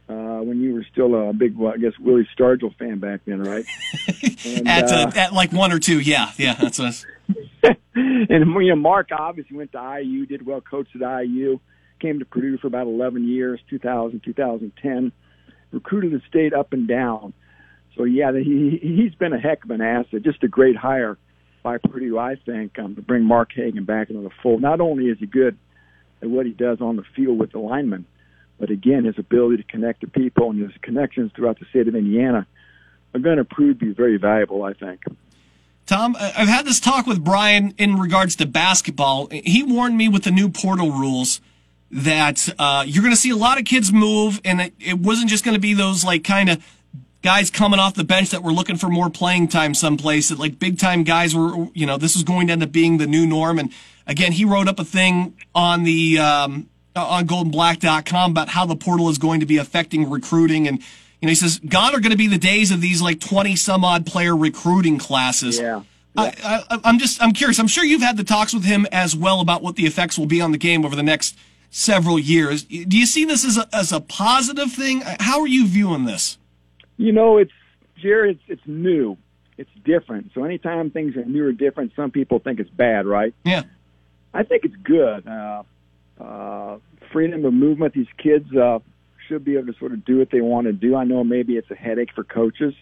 Uh, 0.08 0.40
when 0.42 0.60
you 0.60 0.74
were 0.74 0.84
still 0.90 1.14
a 1.14 1.32
big, 1.32 1.56
well, 1.56 1.74
I 1.74 1.76
guess, 1.76 1.92
Willie 2.00 2.28
Stargell 2.36 2.76
fan 2.76 2.98
back 2.98 3.20
then, 3.24 3.40
right? 3.40 3.64
And, 4.44 4.66
at, 4.66 4.90
uh, 4.90 5.12
at 5.14 5.32
like 5.32 5.52
one 5.52 5.70
or 5.70 5.78
two, 5.78 6.00
yeah, 6.00 6.32
yeah, 6.38 6.54
that's 6.54 6.80
us. 6.80 7.06
and 7.94 8.54
you 8.54 8.68
know, 8.70 8.74
Mark 8.74 9.10
obviously 9.12 9.56
went 9.56 9.70
to 9.72 10.00
IU, 10.02 10.26
did 10.26 10.44
well, 10.44 10.62
coached 10.62 10.96
at 10.96 11.22
IU, 11.22 11.60
came 12.00 12.18
to 12.18 12.24
Purdue 12.24 12.56
for 12.58 12.66
about 12.66 12.86
11 12.86 13.28
years, 13.28 13.60
2000, 13.68 14.22
2010, 14.24 15.12
recruited 15.70 16.12
the 16.12 16.22
state 16.26 16.52
up 16.52 16.72
and 16.72 16.88
down. 16.88 17.32
So 17.96 18.04
yeah, 18.04 18.32
he 18.32 18.78
he's 18.80 19.14
been 19.14 19.32
a 19.32 19.40
heck 19.40 19.64
of 19.64 19.70
an 19.70 19.80
asset, 19.80 20.22
just 20.22 20.42
a 20.42 20.48
great 20.48 20.76
hire 20.76 21.18
by 21.62 21.78
Purdue, 21.78 22.18
I 22.18 22.36
think, 22.36 22.78
um, 22.78 22.94
to 22.96 23.02
bring 23.02 23.24
Mark 23.24 23.52
Hagen 23.52 23.84
back 23.84 24.10
into 24.10 24.22
the 24.22 24.34
fold. 24.42 24.62
Not 24.62 24.80
only 24.80 25.06
is 25.06 25.18
he 25.18 25.26
good 25.26 25.58
at 26.22 26.30
what 26.30 26.46
he 26.46 26.52
does 26.52 26.80
on 26.80 26.96
the 26.96 27.04
field 27.14 27.38
with 27.38 27.52
the 27.52 27.58
linemen, 27.58 28.06
but 28.58 28.70
again, 28.70 29.04
his 29.04 29.18
ability 29.18 29.58
to 29.58 29.62
connect 29.64 30.00
to 30.02 30.06
people 30.06 30.50
and 30.50 30.60
his 30.60 30.72
connections 30.82 31.32
throughout 31.34 31.58
the 31.58 31.66
state 31.66 31.88
of 31.88 31.94
Indiana 31.94 32.46
are 33.14 33.20
going 33.20 33.38
to 33.38 33.44
prove 33.44 33.78
to 33.80 33.86
be 33.86 33.92
very 33.92 34.16
valuable, 34.16 34.62
I 34.62 34.72
think. 34.72 35.02
Tom, 35.86 36.14
I've 36.20 36.48
had 36.48 36.66
this 36.66 36.78
talk 36.78 37.06
with 37.06 37.24
Brian 37.24 37.74
in 37.76 37.96
regards 37.96 38.36
to 38.36 38.46
basketball. 38.46 39.28
He 39.32 39.62
warned 39.62 39.96
me 39.96 40.08
with 40.08 40.22
the 40.22 40.30
new 40.30 40.48
portal 40.48 40.92
rules 40.92 41.40
that 41.90 42.48
uh, 42.58 42.84
you're 42.86 43.02
going 43.02 43.12
to 43.12 43.20
see 43.20 43.30
a 43.30 43.36
lot 43.36 43.58
of 43.58 43.64
kids 43.64 43.92
move, 43.92 44.40
and 44.44 44.60
it, 44.60 44.74
it 44.78 44.98
wasn't 45.00 45.28
just 45.28 45.44
going 45.44 45.56
to 45.56 45.60
be 45.60 45.74
those 45.74 46.04
like 46.04 46.22
kind 46.22 46.48
of 46.48 46.64
guys 47.22 47.50
coming 47.50 47.78
off 47.78 47.94
the 47.94 48.04
bench 48.04 48.30
that 48.30 48.42
were 48.42 48.52
looking 48.52 48.76
for 48.76 48.88
more 48.88 49.10
playing 49.10 49.48
time 49.48 49.74
someplace 49.74 50.30
that 50.30 50.38
like 50.38 50.58
big 50.58 50.78
time 50.78 51.04
guys 51.04 51.34
were, 51.34 51.68
you 51.74 51.86
know, 51.86 51.96
this 51.96 52.16
is 52.16 52.22
going 52.22 52.46
to 52.46 52.52
end 52.52 52.62
up 52.62 52.72
being 52.72 52.98
the 52.98 53.06
new 53.06 53.26
norm. 53.26 53.58
And 53.58 53.72
again, 54.06 54.32
he 54.32 54.44
wrote 54.44 54.68
up 54.68 54.78
a 54.78 54.84
thing 54.84 55.36
on 55.54 55.84
the, 55.84 56.18
um, 56.18 56.68
on 56.96 57.26
goldandblack.com 57.26 58.30
about 58.30 58.48
how 58.48 58.66
the 58.66 58.76
portal 58.76 59.08
is 59.08 59.18
going 59.18 59.40
to 59.40 59.46
be 59.46 59.58
affecting 59.58 60.08
recruiting. 60.08 60.66
And, 60.66 60.78
you 60.78 61.26
know, 61.26 61.28
he 61.28 61.34
says, 61.34 61.58
gone 61.58 61.94
are 61.94 62.00
going 62.00 62.12
to 62.12 62.16
be 62.16 62.26
the 62.26 62.38
days 62.38 62.70
of 62.70 62.80
these 62.80 63.02
like 63.02 63.20
20 63.20 63.54
some 63.56 63.84
odd 63.84 64.06
player 64.06 64.36
recruiting 64.36 64.98
classes. 64.98 65.58
Yeah. 65.58 65.82
I, 66.16 66.34
I, 66.42 66.80
I'm 66.84 66.98
just, 66.98 67.22
I'm 67.22 67.32
curious. 67.32 67.58
I'm 67.58 67.68
sure 67.68 67.84
you've 67.84 68.02
had 68.02 68.16
the 68.16 68.24
talks 68.24 68.52
with 68.52 68.64
him 68.64 68.86
as 68.90 69.14
well 69.14 69.40
about 69.40 69.62
what 69.62 69.76
the 69.76 69.86
effects 69.86 70.18
will 70.18 70.26
be 70.26 70.40
on 70.40 70.52
the 70.52 70.58
game 70.58 70.84
over 70.84 70.96
the 70.96 71.02
next 71.02 71.38
several 71.70 72.18
years. 72.18 72.64
Do 72.64 72.98
you 72.98 73.06
see 73.06 73.24
this 73.24 73.44
as 73.44 73.56
a, 73.56 73.68
as 73.72 73.92
a 73.92 74.00
positive 74.00 74.72
thing? 74.72 75.02
How 75.20 75.40
are 75.40 75.46
you 75.46 75.68
viewing 75.68 76.04
this? 76.04 76.36
You 77.00 77.12
know, 77.12 77.38
it's 77.38 77.56
Jared. 77.96 78.38
It's, 78.48 78.60
it's 78.60 78.66
new. 78.66 79.16
It's 79.56 79.70
different. 79.84 80.32
So 80.34 80.44
anytime 80.44 80.90
things 80.90 81.16
are 81.16 81.24
new 81.24 81.44
or 81.46 81.52
different, 81.52 81.92
some 81.96 82.10
people 82.10 82.38
think 82.38 82.60
it's 82.60 82.70
bad, 82.70 83.06
right? 83.06 83.32
Yeah. 83.44 83.62
I 84.34 84.42
think 84.42 84.64
it's 84.64 84.76
good. 84.76 85.26
Uh, 85.26 85.62
uh, 86.22 86.78
freedom 87.10 87.44
of 87.46 87.54
movement. 87.54 87.94
These 87.94 88.12
kids 88.18 88.54
uh, 88.54 88.80
should 89.26 89.44
be 89.44 89.56
able 89.56 89.72
to 89.72 89.78
sort 89.78 89.92
of 89.92 90.04
do 90.04 90.18
what 90.18 90.30
they 90.30 90.42
want 90.42 90.66
to 90.66 90.72
do. 90.72 90.94
I 90.94 91.04
know 91.04 91.24
maybe 91.24 91.56
it's 91.56 91.70
a 91.70 91.74
headache 91.74 92.12
for 92.14 92.22
coaches, 92.22 92.74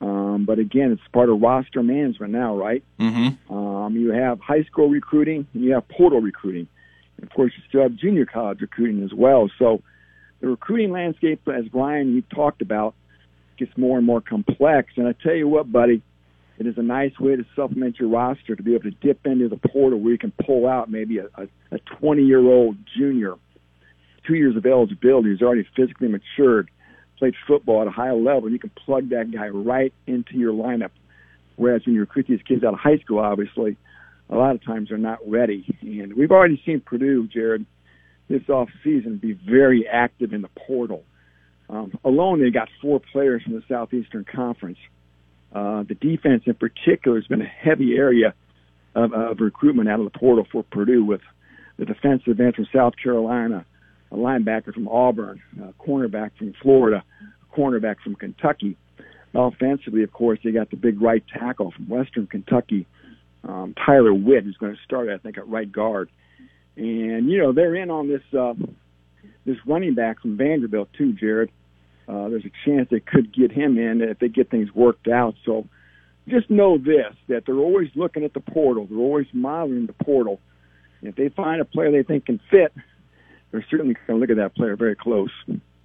Um, 0.00 0.44
but 0.44 0.58
again, 0.58 0.92
it's 0.92 1.02
part 1.12 1.28
of 1.30 1.40
roster 1.40 1.82
management 1.82 2.32
now, 2.32 2.56
right? 2.56 2.84
Mm-hmm. 3.00 3.54
Um, 3.54 3.96
you 3.96 4.12
have 4.12 4.40
high 4.40 4.64
school 4.64 4.88
recruiting 4.88 5.46
and 5.54 5.64
you 5.64 5.72
have 5.72 5.88
portal 5.88 6.20
recruiting. 6.20 6.68
And 7.16 7.26
of 7.26 7.34
course, 7.34 7.52
you 7.56 7.62
still 7.68 7.82
have 7.82 7.94
junior 7.94 8.26
college 8.26 8.60
recruiting 8.60 9.02
as 9.02 9.14
well. 9.14 9.50
So 9.58 9.82
the 10.40 10.48
recruiting 10.48 10.92
landscape, 10.92 11.40
as 11.48 11.66
Brian 11.68 12.14
you 12.14 12.22
talked 12.22 12.60
about, 12.60 12.94
gets 13.58 13.76
more 13.76 13.98
and 13.98 14.06
more 14.06 14.20
complex. 14.20 14.92
And 14.96 15.06
I 15.06 15.14
tell 15.22 15.34
you 15.34 15.48
what, 15.48 15.70
buddy, 15.70 16.02
it 16.58 16.66
is 16.66 16.78
a 16.78 16.82
nice 16.82 17.18
way 17.20 17.36
to 17.36 17.44
supplement 17.54 17.98
your 17.98 18.08
roster 18.08 18.56
to 18.56 18.62
be 18.62 18.74
able 18.74 18.84
to 18.84 18.90
dip 18.90 19.26
into 19.26 19.48
the 19.48 19.56
portal 19.56 20.00
where 20.00 20.12
you 20.12 20.18
can 20.18 20.32
pull 20.44 20.66
out 20.66 20.90
maybe 20.90 21.18
a, 21.18 21.26
a, 21.34 21.48
a 21.72 21.78
20 22.00 22.22
year 22.22 22.40
old 22.40 22.76
junior, 22.96 23.34
two 24.26 24.34
years 24.34 24.56
of 24.56 24.64
eligibility, 24.64 25.28
who's 25.28 25.42
already 25.42 25.66
physically 25.76 26.08
matured, 26.08 26.70
played 27.18 27.34
football 27.46 27.82
at 27.82 27.88
a 27.88 27.90
high 27.90 28.12
level, 28.12 28.44
and 28.44 28.52
you 28.52 28.58
can 28.58 28.70
plug 28.70 29.10
that 29.10 29.30
guy 29.30 29.48
right 29.48 29.92
into 30.06 30.36
your 30.36 30.52
lineup. 30.52 30.90
Whereas 31.56 31.82
when 31.86 31.94
you 31.94 32.00
recruit 32.00 32.26
these 32.28 32.42
kids 32.46 32.64
out 32.64 32.74
of 32.74 32.80
high 32.80 32.98
school, 32.98 33.18
obviously, 33.18 33.76
a 34.28 34.36
lot 34.36 34.54
of 34.54 34.64
times 34.64 34.88
they're 34.88 34.98
not 34.98 35.18
ready. 35.26 35.64
And 35.82 36.14
we've 36.14 36.30
already 36.30 36.60
seen 36.66 36.80
Purdue, 36.80 37.28
Jared, 37.28 37.64
this 38.28 38.48
off 38.48 38.68
season 38.82 39.16
be 39.16 39.32
very 39.32 39.86
active 39.86 40.32
in 40.32 40.42
the 40.42 40.48
portal. 40.66 41.04
Um, 41.68 41.98
alone, 42.04 42.40
they 42.40 42.50
got 42.50 42.68
four 42.80 43.00
players 43.00 43.42
from 43.42 43.54
the 43.54 43.62
Southeastern 43.68 44.24
Conference. 44.24 44.78
Uh, 45.52 45.84
the 45.88 45.94
defense, 45.94 46.44
in 46.46 46.54
particular, 46.54 47.18
has 47.18 47.26
been 47.26 47.42
a 47.42 47.46
heavy 47.46 47.96
area 47.96 48.34
of, 48.94 49.12
of 49.12 49.40
recruitment 49.40 49.88
out 49.88 50.00
of 50.00 50.10
the 50.10 50.18
portal 50.18 50.46
for 50.50 50.62
Purdue 50.62 51.04
with 51.04 51.20
the 51.78 51.84
defensive 51.84 52.40
end 52.40 52.54
from 52.54 52.66
South 52.74 52.94
Carolina, 53.02 53.64
a 54.10 54.16
linebacker 54.16 54.72
from 54.72 54.88
Auburn, 54.88 55.42
a 55.62 55.72
cornerback 55.82 56.30
from 56.38 56.54
Florida, 56.62 57.02
a 57.22 57.56
cornerback 57.56 57.96
from 58.02 58.14
Kentucky. 58.14 58.76
Offensively, 59.34 60.02
of 60.02 60.12
course, 60.12 60.38
they 60.42 60.50
got 60.50 60.70
the 60.70 60.76
big 60.76 61.02
right 61.02 61.22
tackle 61.28 61.72
from 61.72 61.88
Western 61.88 62.26
Kentucky, 62.26 62.86
um, 63.44 63.74
Tyler 63.84 64.14
Witt, 64.14 64.44
who's 64.44 64.56
going 64.56 64.74
to 64.74 64.82
start, 64.82 65.08
I 65.08 65.18
think, 65.18 65.36
at 65.36 65.46
right 65.46 65.70
guard. 65.70 66.08
And 66.76 67.30
you 67.30 67.38
know 67.38 67.52
they're 67.52 67.74
in 67.74 67.90
on 67.90 68.08
this 68.08 68.22
uh, 68.38 68.54
this 69.44 69.56
running 69.66 69.94
back 69.94 70.20
from 70.20 70.36
Vanderbilt 70.36 70.88
too, 70.96 71.12
Jared. 71.12 71.50
Uh, 72.08 72.28
there's 72.28 72.44
a 72.44 72.52
chance 72.64 72.88
they 72.90 73.00
could 73.00 73.32
get 73.34 73.50
him 73.50 73.78
in 73.78 74.00
if 74.00 74.18
they 74.18 74.28
get 74.28 74.50
things 74.50 74.72
worked 74.74 75.08
out. 75.08 75.34
So 75.44 75.66
just 76.28 76.48
know 76.50 76.78
this: 76.78 77.14
that 77.28 77.44
they're 77.46 77.56
always 77.56 77.90
looking 77.94 78.24
at 78.24 78.32
the 78.34 78.40
portal. 78.40 78.86
They're 78.88 78.98
always 78.98 79.26
monitoring 79.32 79.86
the 79.86 79.92
portal. 79.92 80.40
And 81.00 81.08
if 81.10 81.16
they 81.16 81.28
find 81.28 81.60
a 81.60 81.64
player 81.64 81.90
they 81.90 82.02
think 82.02 82.26
can 82.26 82.40
fit, 82.50 82.72
they're 83.50 83.64
certainly 83.70 83.94
going 84.06 84.18
to 84.18 84.20
look 84.20 84.30
at 84.30 84.36
that 84.36 84.54
player 84.54 84.76
very 84.76 84.96
close. 84.96 85.30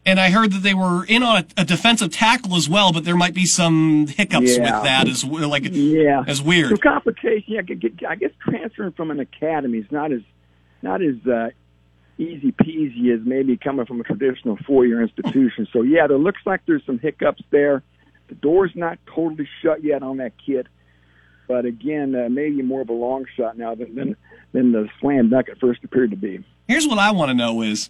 And 0.03 0.19
I 0.19 0.31
heard 0.31 0.51
that 0.53 0.63
they 0.63 0.73
were 0.73 1.05
in 1.05 1.21
on 1.21 1.43
a, 1.57 1.61
a 1.61 1.65
defensive 1.65 2.11
tackle 2.11 2.55
as 2.55 2.67
well, 2.67 2.91
but 2.91 3.03
there 3.05 3.15
might 3.15 3.35
be 3.35 3.45
some 3.45 4.07
hiccups 4.07 4.57
Yeah. 4.57 4.75
with 4.77 4.83
that 4.85 5.07
as 5.07 5.23
well, 5.23 5.47
like 5.49 5.63
Yeah, 5.71 6.23
as 6.27 6.41
weird. 6.41 6.69
Some 6.69 6.77
complication. 6.77 7.43
Yeah, 7.53 7.59
I 7.59 7.61
guess- 7.73 7.91
I 8.07 8.15
guess 8.15 8.31
transferring 8.39 8.93
from 8.93 9.11
an 9.11 9.19
academy 9.19 9.77
is 9.79 9.91
not 9.91 10.11
as 10.11 10.21
not 10.81 11.01
as 11.03 11.15
uh, 11.27 11.49
easy 12.21 12.51
peasy 12.51 13.13
as 13.13 13.25
maybe 13.25 13.57
coming 13.57 13.85
from 13.85 13.99
a 13.99 14.03
traditional 14.03 14.57
four 14.67 14.85
year 14.85 15.01
institution. 15.01 15.67
So 15.73 15.81
yeah, 15.81 16.07
there 16.07 16.17
looks 16.17 16.41
like 16.45 16.61
there's 16.65 16.85
some 16.85 16.99
hiccups 16.99 17.43
there. 17.49 17.83
The 18.27 18.35
door's 18.35 18.71
not 18.75 18.99
totally 19.13 19.47
shut 19.61 19.83
yet 19.83 20.03
on 20.03 20.17
that 20.17 20.33
kid, 20.45 20.69
but 21.47 21.65
again, 21.65 22.15
uh, 22.15 22.29
maybe 22.29 22.61
more 22.61 22.81
of 22.81 22.89
a 22.89 22.93
long 22.93 23.25
shot 23.35 23.57
now 23.57 23.75
than 23.75 23.95
than, 23.95 24.15
than 24.53 24.71
the 24.71 24.87
slam 24.99 25.29
dunk 25.29 25.49
at 25.49 25.59
first 25.59 25.83
appeared 25.83 26.11
to 26.11 26.17
be. 26.17 26.43
Here's 26.67 26.87
what 26.87 26.99
I 26.99 27.11
want 27.11 27.29
to 27.29 27.33
know 27.33 27.61
is 27.61 27.89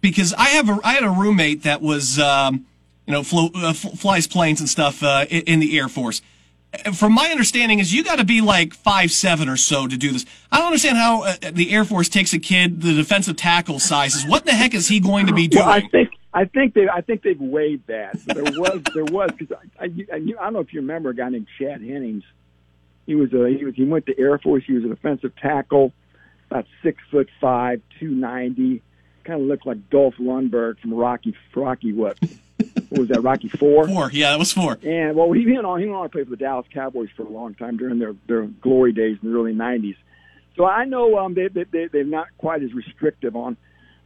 because 0.00 0.32
I 0.34 0.50
have 0.50 0.68
a 0.68 0.78
I 0.84 0.94
had 0.94 1.04
a 1.04 1.10
roommate 1.10 1.64
that 1.64 1.82
was 1.82 2.18
um, 2.18 2.66
you 3.06 3.12
know 3.12 3.22
flo- 3.22 3.50
uh, 3.54 3.72
flies 3.72 4.26
planes 4.26 4.60
and 4.60 4.68
stuff 4.68 5.02
uh, 5.02 5.26
in 5.28 5.60
the 5.60 5.78
Air 5.78 5.88
Force. 5.88 6.22
From 6.94 7.12
my 7.12 7.28
understanding, 7.28 7.80
is 7.80 7.92
you 7.92 8.02
got 8.02 8.16
to 8.16 8.24
be 8.24 8.40
like 8.40 8.72
five 8.72 9.10
seven 9.10 9.48
or 9.48 9.58
so 9.58 9.86
to 9.86 9.96
do 9.96 10.10
this. 10.10 10.24
I 10.50 10.56
don't 10.56 10.66
understand 10.66 10.96
how 10.96 11.24
uh, 11.24 11.34
the 11.52 11.70
Air 11.70 11.84
Force 11.84 12.08
takes 12.08 12.32
a 12.32 12.38
kid 12.38 12.80
the 12.80 12.94
defensive 12.94 13.36
tackle 13.36 13.78
sizes. 13.78 14.26
What 14.26 14.46
the 14.46 14.52
heck 14.52 14.72
is 14.72 14.88
he 14.88 14.98
going 14.98 15.26
to 15.26 15.34
be 15.34 15.48
doing? 15.48 15.66
Well, 15.66 15.74
I 15.74 15.80
think 15.88 16.10
I 16.32 16.44
think 16.46 16.72
they 16.74 16.88
I 16.88 17.02
think 17.02 17.22
they've 17.22 17.40
waived 17.40 17.88
that. 17.88 18.18
There 18.24 18.44
was 18.44 18.80
there 18.94 19.04
was 19.04 19.30
because 19.36 19.56
I, 19.78 19.84
I 19.84 19.86
I 19.86 20.16
I 20.16 20.18
don't 20.18 20.52
know 20.54 20.60
if 20.60 20.72
you 20.72 20.80
remember 20.80 21.10
a 21.10 21.14
guy 21.14 21.28
named 21.28 21.46
Chad 21.58 21.82
Hennings. 21.82 22.24
He 23.04 23.14
was 23.14 23.32
a 23.34 23.48
he 23.48 23.64
was 23.64 23.74
he 23.74 23.84
went 23.84 24.06
to 24.06 24.18
Air 24.18 24.38
Force. 24.38 24.64
He 24.66 24.72
was 24.72 24.84
a 24.84 24.88
defensive 24.88 25.36
tackle, 25.36 25.92
about 26.50 26.66
six 26.82 27.02
foot 27.10 27.28
five, 27.40 27.82
two 28.00 28.10
ninety. 28.10 28.82
Kind 29.24 29.42
of 29.42 29.46
looked 29.46 29.66
like 29.66 29.90
Dolph 29.90 30.16
Lundberg 30.16 30.78
from 30.80 30.94
Rocky 30.94 31.36
Rocky 31.54 31.92
what? 31.92 32.18
What 32.92 33.00
was 33.00 33.08
that? 33.08 33.22
Rocky 33.22 33.48
Four. 33.48 33.88
four, 33.88 34.10
yeah, 34.12 34.30
that 34.30 34.38
was 34.38 34.52
four. 34.52 34.78
And 34.82 35.16
well, 35.16 35.32
he 35.32 35.46
went 35.50 35.64
on. 35.64 35.80
He 35.80 35.86
went 35.86 35.96
on 35.96 36.02
to 36.04 36.08
play 36.10 36.24
for 36.24 36.30
the 36.30 36.36
Dallas 36.36 36.66
Cowboys 36.72 37.08
for 37.16 37.22
a 37.22 37.28
long 37.28 37.54
time 37.54 37.78
during 37.78 37.98
their 37.98 38.14
their 38.26 38.42
glory 38.42 38.92
days 38.92 39.16
in 39.22 39.30
the 39.30 39.36
early 39.36 39.54
'90s. 39.54 39.96
So 40.56 40.66
I 40.66 40.84
know 40.84 41.18
um, 41.18 41.34
they, 41.34 41.48
they 41.48 41.64
they 41.64 41.86
they're 41.86 42.04
not 42.04 42.28
quite 42.36 42.62
as 42.62 42.74
restrictive 42.74 43.34
on 43.34 43.56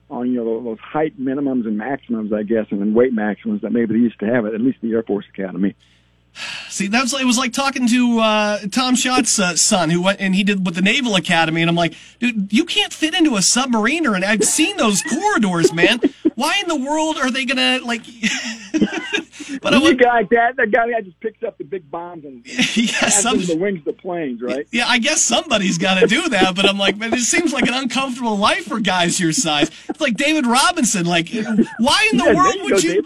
on 0.08 0.30
you 0.30 0.36
know 0.36 0.62
those 0.62 0.78
height 0.78 1.20
minimums 1.20 1.66
and 1.66 1.76
maximums, 1.76 2.32
I 2.32 2.44
guess, 2.44 2.66
and 2.70 2.80
then 2.80 2.94
weight 2.94 3.12
maximums 3.12 3.62
that 3.62 3.72
maybe 3.72 3.94
they 3.94 4.00
used 4.00 4.20
to 4.20 4.26
have 4.26 4.46
at 4.46 4.54
at 4.54 4.60
least 4.60 4.78
the 4.80 4.92
Air 4.92 5.02
Force 5.02 5.26
Academy. 5.28 5.74
See, 6.76 6.88
that's 6.88 7.14
it 7.14 7.24
was 7.24 7.38
like 7.38 7.54
talking 7.54 7.88
to 7.88 8.18
uh, 8.18 8.58
Tom 8.70 8.96
Schott's 8.96 9.38
uh, 9.38 9.56
son, 9.56 9.88
who 9.88 10.02
went 10.02 10.20
and 10.20 10.34
he 10.34 10.44
did 10.44 10.66
with 10.66 10.74
the 10.74 10.82
Naval 10.82 11.16
Academy, 11.16 11.62
and 11.62 11.70
I'm 11.70 11.74
like, 11.74 11.94
dude, 12.20 12.52
you 12.52 12.66
can't 12.66 12.92
fit 12.92 13.14
into 13.14 13.36
a 13.36 13.38
submariner, 13.38 14.14
and 14.14 14.22
I've 14.22 14.44
seen 14.44 14.76
those 14.76 15.00
corridors, 15.00 15.72
man. 15.72 16.00
Why 16.34 16.60
in 16.60 16.68
the 16.68 16.76
world 16.76 17.16
are 17.16 17.30
they 17.30 17.46
gonna 17.46 17.80
like? 17.82 18.02
but 19.62 19.74
I 19.74 19.78
You 19.78 19.82
would, 19.82 19.98
guy 19.98 20.14
like 20.20 20.30
that 20.30 20.56
that 20.56 20.70
guy 20.70 20.88
that 20.90 21.04
just 21.04 21.20
picks 21.20 21.42
up 21.42 21.58
the 21.58 21.64
big 21.64 21.90
bombs 21.90 22.24
and 22.24 22.44
yeah, 22.76 23.08
some, 23.08 23.38
the 23.46 23.56
wings 23.56 23.80
of 23.80 23.84
the 23.84 23.92
planes, 23.94 24.40
right? 24.42 24.66
yeah, 24.72 24.86
I 24.88 24.98
guess 24.98 25.22
somebody's 25.22 25.78
got 25.78 26.00
to 26.00 26.06
do 26.06 26.28
that. 26.30 26.54
But 26.56 26.68
I'm 26.68 26.78
like, 26.78 26.96
man, 26.96 27.12
it 27.14 27.20
seems 27.20 27.52
like 27.52 27.66
an 27.66 27.74
uncomfortable 27.74 28.36
life 28.36 28.66
for 28.66 28.80
guys 28.80 29.20
your 29.20 29.32
size. 29.32 29.70
It's 29.88 30.00
like 30.00 30.16
David 30.16 30.46
Robinson. 30.46 31.06
Like, 31.06 31.28
why 31.78 32.08
in 32.12 32.18
the 32.18 32.24
Yeah, 32.24 32.34
world 32.34 32.54
you 32.56 32.64
would 32.64 32.70
go, 32.70 32.78
you? 32.82 33.02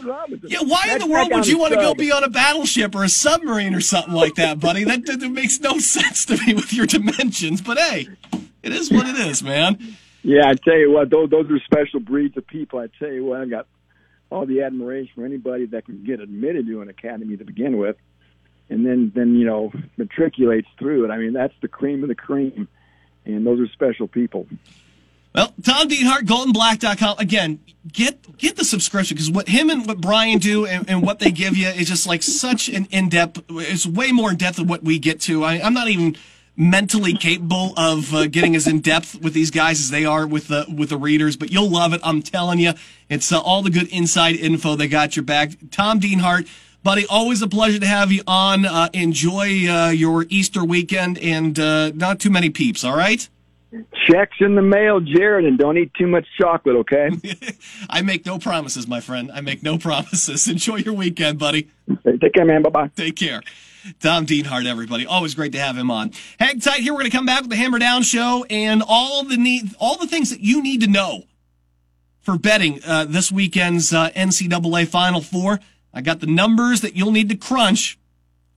Yeah, 0.48 0.58
why 0.62 0.88
in 0.92 0.98
the 0.98 1.06
world 1.06 1.32
would 1.32 1.46
you 1.46 1.58
want 1.58 1.72
to 1.72 1.78
go 1.78 1.94
be 1.94 2.12
on 2.12 2.24
a 2.24 2.28
battleship 2.28 2.94
or 2.94 3.04
a 3.04 3.08
submarine 3.08 3.74
or 3.74 3.80
something 3.80 4.14
like 4.14 4.34
that, 4.36 4.60
buddy? 4.60 4.84
That, 4.84 5.06
that, 5.06 5.20
that 5.20 5.28
makes 5.30 5.60
no 5.60 5.78
sense 5.80 6.24
to 6.26 6.36
me 6.46 6.54
with 6.54 6.72
your 6.72 6.86
dimensions. 6.86 7.60
But 7.60 7.78
hey, 7.78 8.08
it 8.62 8.72
is 8.72 8.90
what 8.90 9.06
it 9.06 9.16
is, 9.16 9.42
man. 9.42 9.96
Yeah, 10.22 10.48
I 10.48 10.54
tell 10.54 10.76
you 10.76 10.92
what, 10.92 11.10
those 11.10 11.30
those 11.30 11.50
are 11.50 11.58
special 11.60 12.00
breeds 12.00 12.36
of 12.36 12.46
people. 12.46 12.78
I 12.78 12.88
tell 12.98 13.10
you 13.10 13.24
what, 13.24 13.40
I 13.40 13.46
got 13.46 13.66
all 14.30 14.46
the 14.46 14.62
admiration 14.62 15.12
for 15.16 15.24
anybody 15.24 15.66
that 15.66 15.84
can 15.84 16.04
get 16.04 16.20
admitted 16.20 16.66
to 16.66 16.80
an 16.80 16.88
academy 16.88 17.36
to 17.36 17.44
begin 17.44 17.76
with, 17.76 17.96
and 18.68 18.86
then 18.86 19.12
then 19.14 19.34
you 19.34 19.44
know 19.44 19.72
matriculates 19.98 20.68
through 20.78 21.04
it. 21.04 21.10
I 21.10 21.18
mean, 21.18 21.32
that's 21.32 21.54
the 21.60 21.68
cream 21.68 22.02
of 22.02 22.08
the 22.08 22.14
cream, 22.14 22.68
and 23.24 23.46
those 23.46 23.60
are 23.60 23.68
special 23.68 24.08
people. 24.08 24.46
Well, 25.34 25.54
Tom 25.62 25.88
Dienhart, 25.88 26.22
goldandblack.com. 26.22 27.16
Again, 27.18 27.60
get 27.92 28.36
get 28.36 28.56
the 28.56 28.64
subscription 28.64 29.16
because 29.16 29.30
what 29.30 29.48
him 29.48 29.70
and 29.70 29.86
what 29.86 30.00
Brian 30.00 30.38
do 30.38 30.66
and, 30.66 30.88
and 30.88 31.02
what 31.02 31.20
they 31.20 31.30
give 31.30 31.56
you 31.56 31.68
is 31.68 31.88
just 31.88 32.06
like 32.06 32.22
such 32.22 32.68
an 32.68 32.86
in 32.90 33.08
depth. 33.08 33.42
It's 33.48 33.86
way 33.86 34.10
more 34.10 34.30
in 34.30 34.36
depth 34.36 34.56
than 34.56 34.66
what 34.66 34.82
we 34.82 34.98
get 34.98 35.20
to. 35.22 35.44
I, 35.44 35.60
I'm 35.60 35.74
not 35.74 35.88
even 35.88 36.16
mentally 36.60 37.14
capable 37.14 37.72
of 37.78 38.14
uh, 38.14 38.26
getting 38.26 38.54
as 38.54 38.66
in 38.66 38.80
depth 38.80 39.18
with 39.22 39.32
these 39.32 39.50
guys 39.50 39.80
as 39.80 39.88
they 39.88 40.04
are 40.04 40.26
with 40.26 40.48
the 40.48 40.66
with 40.68 40.90
the 40.90 40.98
readers. 40.98 41.36
But 41.36 41.50
you'll 41.50 41.70
love 41.70 41.94
it. 41.94 42.00
I'm 42.04 42.20
telling 42.20 42.58
you, 42.58 42.74
it's 43.08 43.32
uh, 43.32 43.40
all 43.40 43.62
the 43.62 43.70
good 43.70 43.88
inside 43.88 44.36
info. 44.36 44.76
They 44.76 44.86
got 44.86 45.16
your 45.16 45.24
back. 45.24 45.52
Tom 45.70 45.98
Dienhart. 45.98 46.48
Buddy, 46.82 47.04
always 47.06 47.42
a 47.42 47.48
pleasure 47.48 47.78
to 47.78 47.86
have 47.86 48.10
you 48.10 48.22
on. 48.26 48.64
Uh, 48.64 48.88
enjoy 48.94 49.68
uh, 49.68 49.90
your 49.90 50.24
Easter 50.30 50.64
weekend 50.64 51.18
and 51.18 51.58
uh, 51.58 51.90
not 51.90 52.20
too 52.20 52.30
many 52.30 52.48
peeps, 52.48 52.84
all 52.84 52.96
right? 52.96 53.28
Checks 54.08 54.38
in 54.40 54.54
the 54.54 54.62
mail, 54.62 54.98
Jared, 54.98 55.44
and 55.44 55.58
don't 55.58 55.76
eat 55.76 55.92
too 55.92 56.06
much 56.06 56.26
chocolate, 56.40 56.76
okay? 56.76 57.10
I 57.90 58.00
make 58.00 58.24
no 58.24 58.38
promises, 58.38 58.88
my 58.88 59.00
friend. 59.00 59.30
I 59.30 59.42
make 59.42 59.62
no 59.62 59.76
promises. 59.88 60.48
Enjoy 60.48 60.76
your 60.76 60.94
weekend, 60.94 61.38
buddy. 61.38 61.68
Take 62.18 62.32
care, 62.32 62.46
man. 62.46 62.62
Bye 62.62 62.70
bye. 62.70 62.90
Take 62.96 63.16
care. 63.16 63.42
Tom 64.00 64.26
Dienhart, 64.26 64.66
everybody. 64.66 65.06
Always 65.06 65.34
great 65.34 65.52
to 65.52 65.60
have 65.60 65.76
him 65.76 65.90
on. 65.90 66.12
Hang 66.38 66.60
tight 66.60 66.80
here. 66.80 66.92
We're 66.92 67.00
going 67.00 67.10
to 67.10 67.16
come 67.16 67.26
back 67.26 67.42
with 67.42 67.50
the 67.50 67.56
Hammer 67.56 67.78
Down 67.78 68.02
Show 68.02 68.44
and 68.50 68.82
all 68.86 69.24
the 69.24 69.36
need, 69.36 69.74
all 69.78 69.96
the 69.96 70.06
things 70.06 70.30
that 70.30 70.40
you 70.40 70.62
need 70.62 70.80
to 70.82 70.86
know 70.86 71.24
for 72.20 72.38
betting 72.38 72.80
uh, 72.86 73.06
this 73.06 73.32
weekend's 73.32 73.92
uh, 73.92 74.10
NCAA 74.10 74.86
Final 74.86 75.20
Four. 75.20 75.60
I 75.92 76.02
got 76.02 76.20
the 76.20 76.26
numbers 76.26 76.82
that 76.82 76.94
you'll 76.94 77.12
need 77.12 77.28
to 77.30 77.36
crunch. 77.36 77.98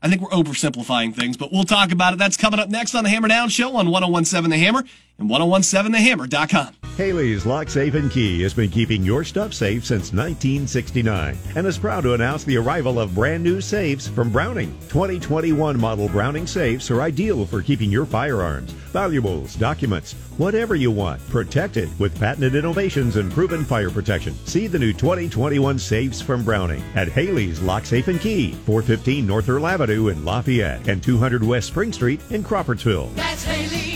I 0.02 0.10
think 0.10 0.22
we're 0.22 0.30
oversimplifying 0.30 1.16
things, 1.16 1.38
but 1.38 1.52
we'll 1.52 1.64
talk 1.64 1.92
about 1.94 2.14
it. 2.14 2.20
That's 2.20 2.36
coming 2.36 2.60
up 2.60 2.70
next 2.70 2.94
on 2.94 3.06
the 3.06 3.10
Hammer 3.10 3.30
Down 3.30 3.48
Show 3.48 3.78
on 3.78 3.90
1017 3.90 4.50
The 4.50 4.58
Hammer 4.58 4.84
and 5.18 5.30
1017thehammer.com. 5.30 6.76
Haley's 6.96 7.44
Lock 7.44 7.70
Safe 7.70 7.96
and 7.96 8.12
Key 8.12 8.44
has 8.44 8.54
been 8.54 8.70
keeping 8.70 9.02
your 9.02 9.24
stuff 9.24 9.52
safe 9.52 9.84
since 9.84 10.14
1969 10.14 11.36
and 11.56 11.66
is 11.66 11.80
proud 11.80 12.02
to 12.02 12.14
announce 12.14 12.44
the 12.44 12.58
arrival 12.58 13.00
of 13.00 13.16
brand 13.16 13.44
new 13.44 13.62
safes 13.62 14.08
from 14.08 14.30
Browning. 14.30 14.78
2021 14.90 15.80
model 15.80 16.08
Browning 16.08 16.46
safes 16.46 16.92
are 16.92 17.02
ideal 17.02 17.48
for 17.48 17.64
keeping 17.64 17.90
your 17.90 18.06
firearms, 18.06 18.72
valuables, 18.72 19.56
documents, 19.56 20.14
whatever 20.38 20.76
you 20.76 20.92
want, 20.92 21.20
protected 21.30 21.90
with 22.00 22.20
patented 22.20 22.54
innovations 22.54 23.16
and 23.16 23.32
proven 23.32 23.66
fire 23.66 23.90
protection. 23.90 24.36
See 24.46 24.68
the 24.68 24.78
new 24.78 24.94
2021 24.94 25.80
safes 25.80 26.22
from 26.22 26.44
Browning 26.44 26.84
at 26.94 27.08
Haley's 27.08 27.60
Lock 27.60 27.88
Safe 27.88 28.08
and 28.08 28.22
Key, 28.22 28.52
415 28.52 29.26
North 29.26 29.50
Earl 29.50 29.66
Avenue 29.66 30.10
in 30.10 30.24
Lafayette 30.24 30.88
and 30.88 31.02
200 31.02 31.44
West 31.44 31.70
Spring 31.70 31.92
Street 31.92 32.22
in 32.30 32.44
Crawfordsville. 32.44 33.08
That's 33.16 33.44
Haley 33.44 33.93